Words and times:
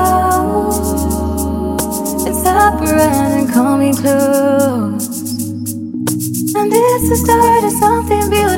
close. 0.00 1.78
It's 2.28 2.46
opera 2.46 3.08
and 3.36 3.52
call 3.52 3.76
me 3.78 3.92
close. 3.92 5.06
And 6.54 6.72
it's 6.72 7.08
the 7.10 7.16
start 7.16 7.64
of 7.64 7.72
something 7.72 8.30
beautiful. 8.30 8.49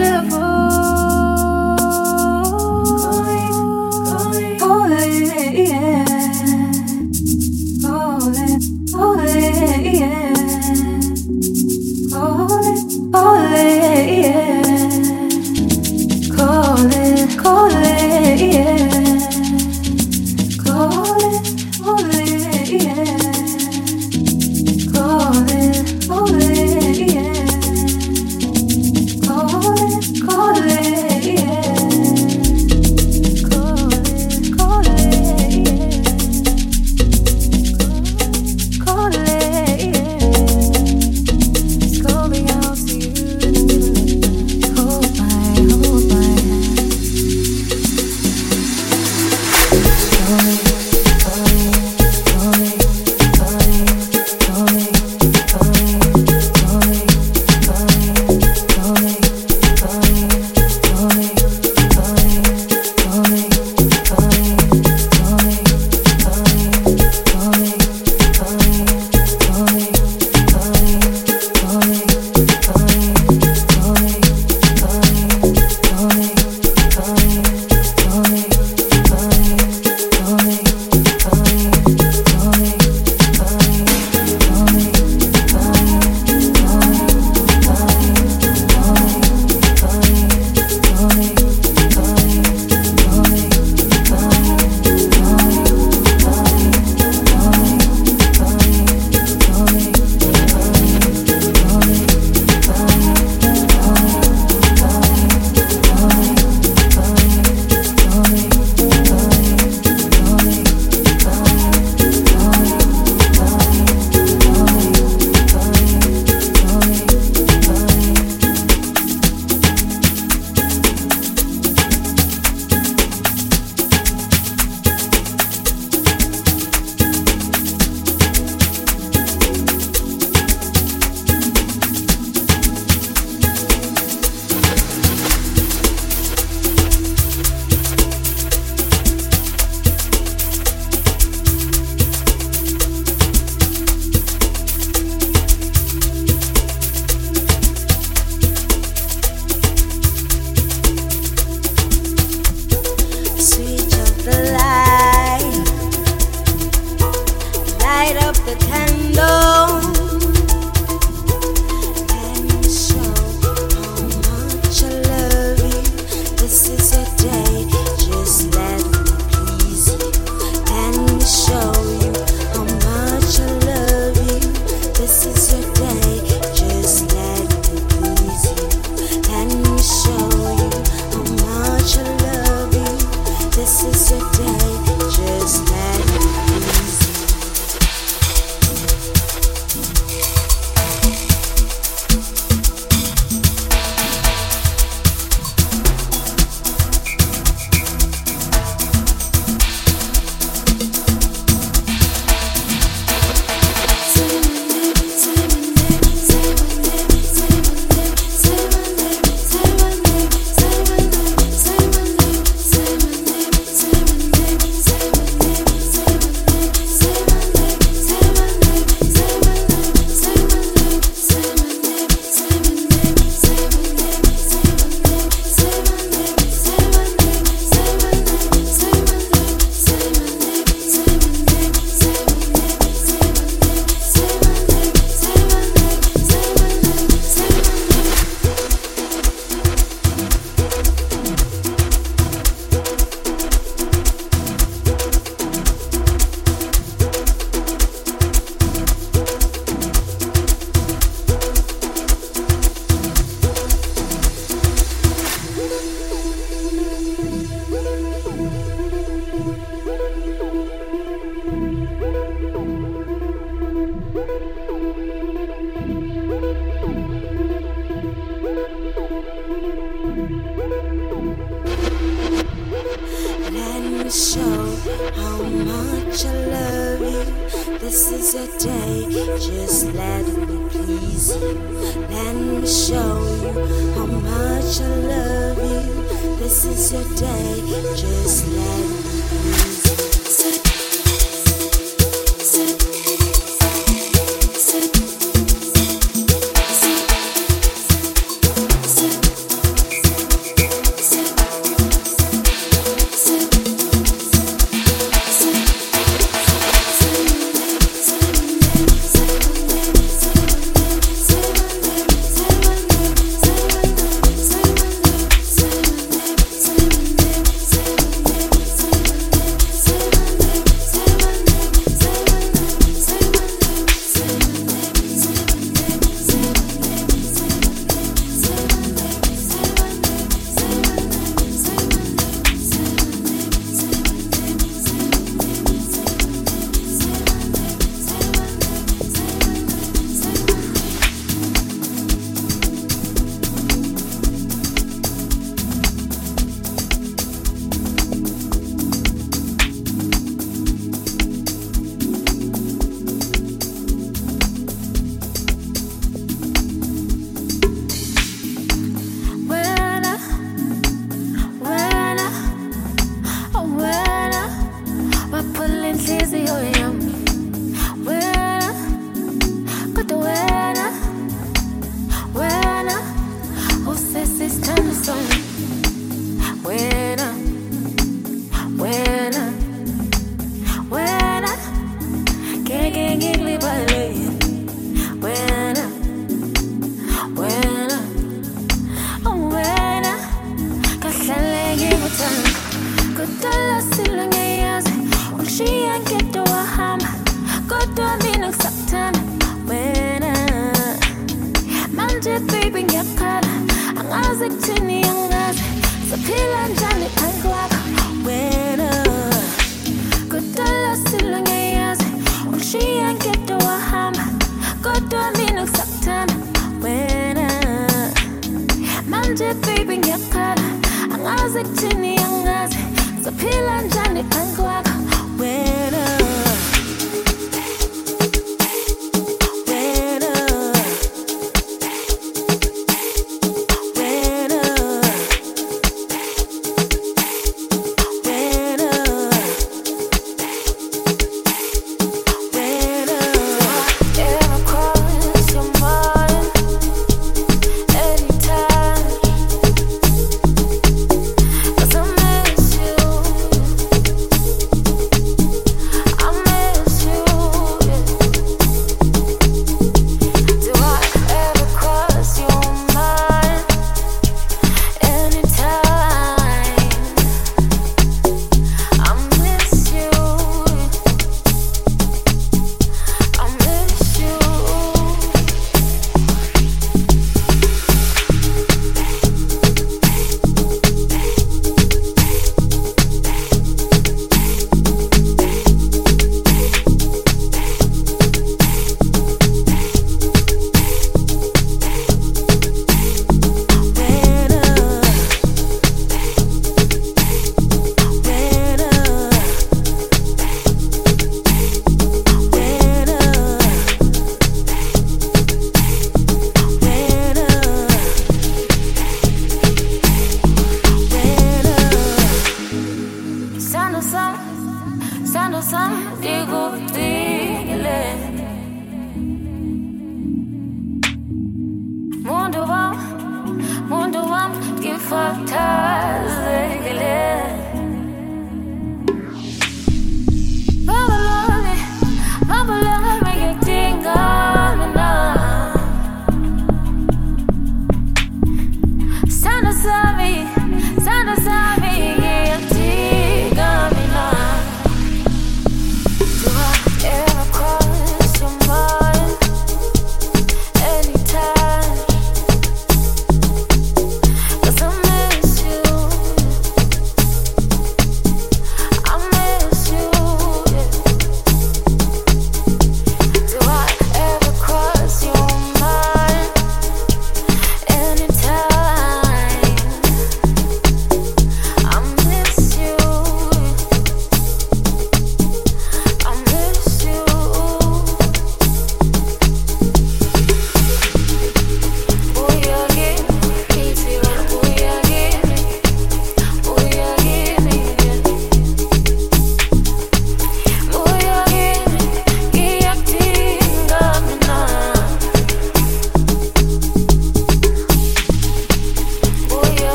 Miss 423.83 424.59
you 424.59 425.01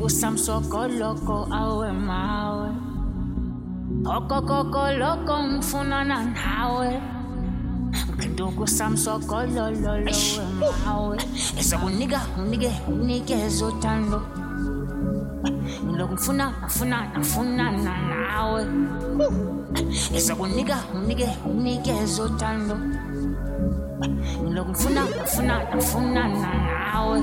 samsokolololo 0.00 1.78
wemawe 1.78 2.70
ezokunika 11.58 12.20
unike 12.42 12.72
unikeze 12.88 13.64
uthando 13.64 14.22
ngilokhu 15.84 16.12
ngifuna 16.14 16.52
ngifuna 16.62 17.08
ngifunana 17.08 17.92
nawe. 18.08 18.66
Ezokunika 20.16 20.76
unike 20.94 21.28
unikeze 21.50 22.22
uthando 22.22 22.76
ngilokhu 24.44 24.70
ngifuna 24.70 25.04
ngifuna 25.04 25.54
ngifunana 25.74 26.48
nawe 26.66 27.22